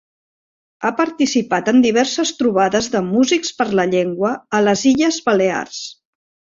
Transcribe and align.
Ha 0.79 0.89
participat 1.01 1.69
en 1.73 1.83
diverses 1.83 2.33
trobades 2.41 2.89
de 2.97 3.03
Músics 3.13 3.55
per 3.61 3.71
la 3.83 3.89
Llengua 3.93 4.35
a 4.61 4.67
les 4.69 4.89
Illes 4.97 5.25
Balears. 5.31 5.89